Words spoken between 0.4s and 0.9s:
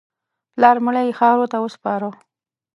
پلار